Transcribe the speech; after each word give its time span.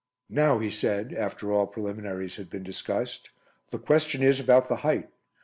"Now," 0.31 0.57
he 0.57 0.71
said, 0.71 1.13
after 1.13 1.53
all 1.53 1.67
preliminaries 1.67 2.37
had 2.37 2.49
been 2.49 2.63
discussed, 2.63 3.29
"the 3.69 3.77
question 3.77 4.23
is 4.23 4.39
about 4.39 4.67
the 4.67 4.77
height. 4.77 5.09